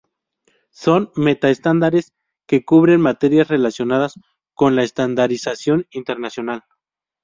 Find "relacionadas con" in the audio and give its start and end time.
3.49-4.75